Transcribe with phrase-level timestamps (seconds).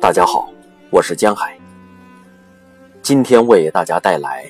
[0.00, 0.52] 大家好，
[0.90, 1.58] 我是江海。
[3.02, 4.48] 今天为大家带来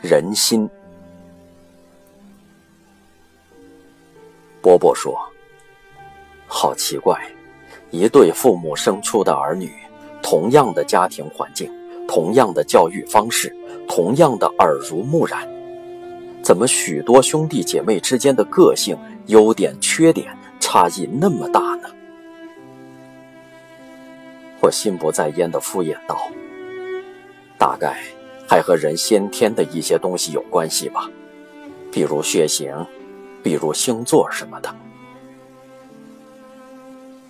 [0.00, 0.68] 人心。
[4.62, 5.18] 波波说
[6.46, 7.20] ：“好奇怪，
[7.90, 9.72] 一对父母生出的儿女，
[10.22, 11.72] 同样的家庭环境，
[12.16, 13.54] 同样的教育方式，
[13.86, 15.46] 同样的耳濡目染，
[16.42, 21.90] 怎么许多兄弟姐妹之间的个性、优点、缺点差异那么大呢？”
[24.62, 26.16] 我心不在焉的敷衍道
[27.60, 27.98] ：“大概
[28.48, 31.10] 还和人先天的一些东西有关系吧，
[31.92, 32.74] 比如血型，
[33.42, 34.74] 比如星座什么的。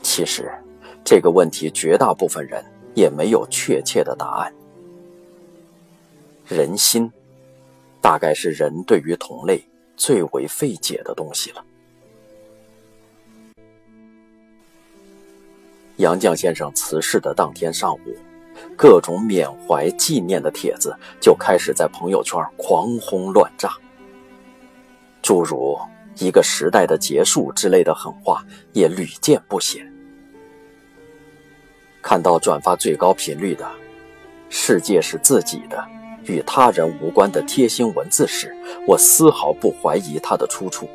[0.01, 0.49] 其实
[1.03, 2.65] 这个问题绝大部分人
[2.95, 4.53] 也没有确切的答案。
[6.49, 7.11] 人心，
[8.01, 9.61] 大概是人对于同类
[9.97, 11.65] 最为费解的东西了。”
[15.97, 18.17] 杨绛先生辞世的当天上午，
[18.77, 23.73] 各种缅怀纪念的帖子就开始在朋友圈狂轰乱炸，
[25.23, 25.77] 诸如
[26.21, 29.93] “一个时代的结束”之类的狠话也屡见不鲜。
[32.03, 33.69] 看到转发最高频率的
[34.49, 35.85] “世界是自己的，
[36.27, 38.55] 与他人无关”的贴心文字时，
[38.87, 40.89] 我丝毫不怀疑它的出处。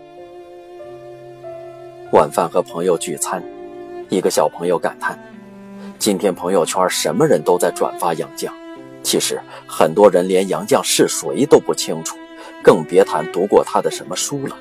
[2.11, 3.41] 晚饭和朋友聚餐。
[4.09, 5.17] 一个小朋友感叹
[5.97, 8.51] ：“今天朋友圈什么人都在转发杨绛，
[9.03, 12.17] 其实很多人连杨绛是谁都不清楚，
[12.61, 14.57] 更别谈读过他的什么书了。”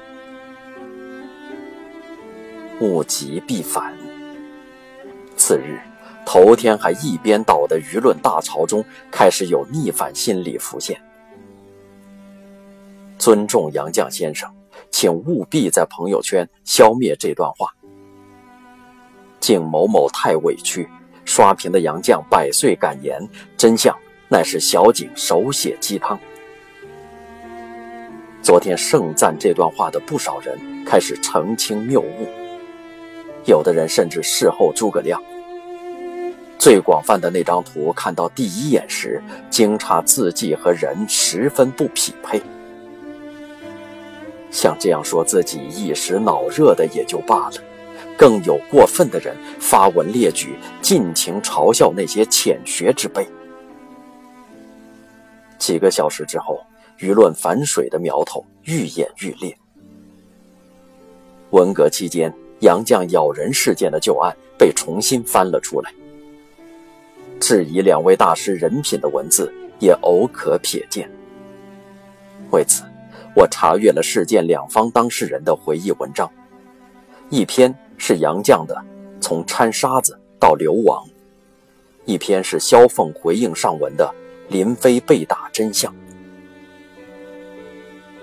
[2.80, 3.92] 物极必反。
[5.36, 5.80] 次日，
[6.32, 10.96] 头天还一边倒的舆论大潮中，开始有逆反心理浮现。
[13.18, 14.48] 尊重杨绛先生，
[14.92, 17.74] 请务必在朋友圈消灭这段话。
[19.40, 20.88] 敬某某太委屈，
[21.24, 23.20] 刷屏的杨绛百岁感言，
[23.56, 23.92] 真相
[24.28, 26.16] 乃是小景手写鸡汤。
[28.40, 30.56] 昨天盛赞这段话的不少人
[30.86, 32.28] 开始澄清谬误，
[33.46, 35.20] 有的人甚至事后诸葛亮。
[36.60, 42.38] 最广泛的那张图看到第一眼时，惊诧字迹和人十分不匹配。
[44.50, 47.52] 像这样说自己一时脑热的也就罢了。
[48.14, 53.26] 更有过分的人发文列举，尽情嘲笑那些浅学之辈。
[55.56, 56.60] 几个小时之后，
[56.98, 59.56] 舆论反水的苗头愈演愈烈。
[61.52, 65.90] 文革期间杨绛咬人事件的旧案被重新翻了出来，
[67.40, 71.10] 质疑两位大师人品的文字也偶可瞥见。
[72.52, 72.84] 为此，
[73.34, 76.30] 我查阅了事件两方当事人的回忆文章，
[77.30, 77.74] 一篇。
[78.02, 78.74] 是杨绛的
[79.20, 81.04] 《从掺沙子到流亡》，
[82.06, 84.10] 一篇是萧凤回应上文的
[84.50, 85.92] 《林飞被打真相》。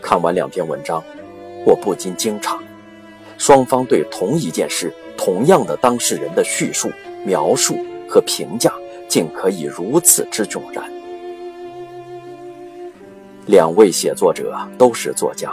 [0.01, 1.03] 看完两篇文章，
[1.63, 2.57] 我不禁惊诧：
[3.37, 6.89] 双方对同一件事、同样的当事人的叙述、
[7.23, 7.77] 描述
[8.09, 8.73] 和评价，
[9.07, 10.83] 竟可以如此之迥然。
[13.45, 15.51] 两位写作者都是作家，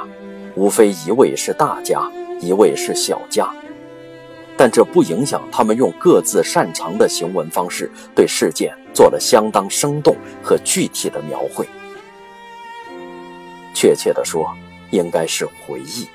[0.57, 2.01] 无非一位是大家，
[2.41, 3.49] 一位是小家。
[4.57, 11.67] 但这不影响他们用各自擅长的行文方式对事件做了相当生动和具体的描绘。
[13.75, 14.49] 确切的说，
[14.93, 16.07] 应该是回忆。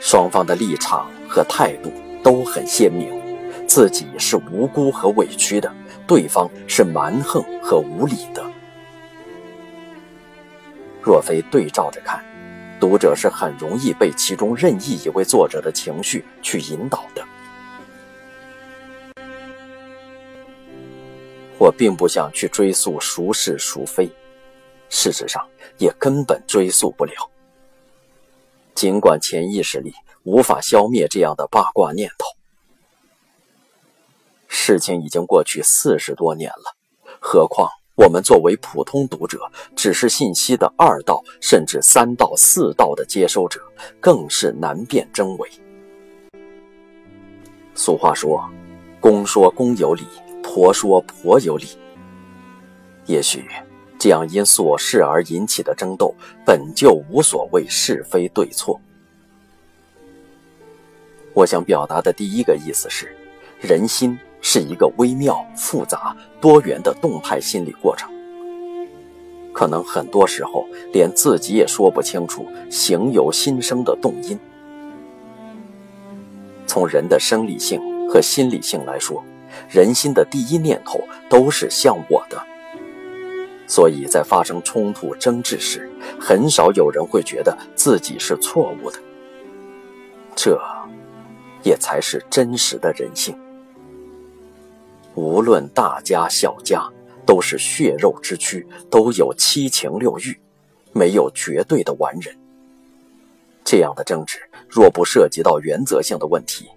[0.00, 3.19] 双方的立场和态度都很鲜明，
[3.70, 5.72] 自己是无辜和委屈的，
[6.04, 8.44] 对方是蛮横和无理的。
[11.00, 12.20] 若非对照着看。
[12.80, 17.22] 读者是很容易被其中任意一位作者的情绪去引导的。
[21.58, 24.10] 我并不想去追溯孰是孰非，
[24.88, 25.46] 事实上
[25.76, 27.12] 也根本追溯不了。
[28.74, 29.92] 尽管潜意识里
[30.24, 32.26] 无法消灭这样的八卦念头，
[34.52, 36.76] 事情已经过去四十多年了，
[37.20, 37.70] 何况……
[37.96, 39.38] 我们作为普通读者，
[39.76, 43.60] 只是信息的二道甚至三道、四道的接收者，
[44.00, 45.50] 更是难辨真伪。
[47.74, 48.42] 俗话说
[49.00, 50.06] ：“公说公有理，
[50.42, 51.66] 婆说婆有理。”
[53.04, 53.44] 也许，
[53.98, 56.14] 这样因琐事而引起的争斗，
[56.46, 58.80] 本就无所谓是非对错。
[61.34, 63.14] 我想表达的第一个意思是，
[63.60, 64.18] 人心
[64.52, 68.10] 是一个微妙、复杂、多元的动态心理过程，
[69.52, 74.36] 可能很多时候连自己也说不清楚形由心生的动因。
[76.66, 79.22] 从人的生理性和心理性来说，
[79.68, 82.36] 人心的第一念头都是向我的，
[83.68, 85.88] 所以在发生冲突争执时，
[86.18, 88.98] 很少有人会觉得自己是错误的。
[90.34, 90.60] 这，
[91.62, 93.32] 也才是真实的人性。
[95.20, 96.82] 无论大家小家，
[97.26, 100.34] 都是血肉之躯，都有七情六欲，
[100.94, 102.34] 没有绝对的完人。
[103.62, 106.70] 这样的争执，若不涉及到原则性的问题，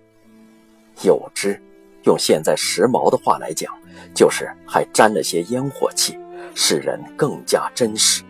[1.04, 1.58] 有之，
[2.04, 3.74] 用现在时髦的话来讲，
[4.14, 6.20] 就是还沾了些烟火气，
[6.54, 8.24] 使人更加真实。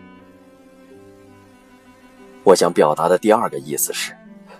[2.44, 4.16] 我想表达的第二个意思是，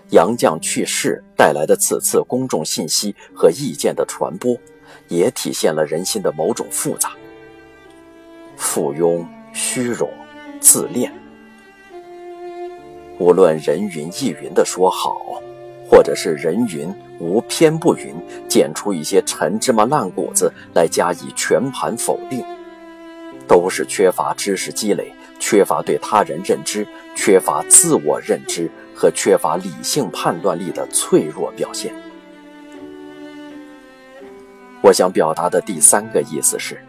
[0.09, 4.53] 杨绛去世带来的此次公众信息和意见的传播。
[5.07, 7.11] 也体现了人心的某种复杂、
[8.57, 10.09] 附庸、虚荣、
[10.59, 11.11] 自恋。
[13.17, 15.41] 无论人云亦云的说好，
[15.89, 18.13] 或者是人云无偏不云，
[18.49, 22.43] 捡出一些陈芝麻烂谷子来加以全盘否定，
[23.47, 31.93] 都是缺乏知识积累、缺乏对他人认知、缺乏自我认知和缺乏理性判断力的脆弱表现。
[34.85, 36.79] 我想表达的第三个意思是，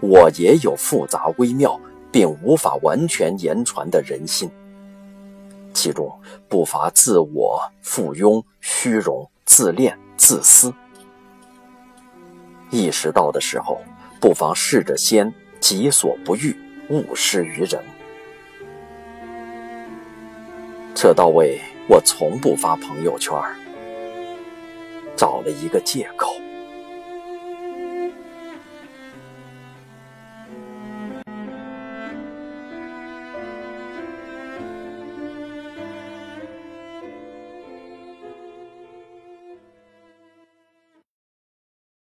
[0.00, 4.50] 我也有复杂微妙并无法完全言传的人心，
[5.72, 6.12] 其中
[6.48, 10.74] 不乏自我、附庸、虚荣、自恋、自私。
[12.70, 13.80] 意识到的时候，
[14.20, 16.52] 不妨试着先己所不欲，
[16.90, 17.80] 勿施于人。
[20.96, 23.32] 这到位，我从不发朋友圈，
[25.14, 26.34] 找了一个借口。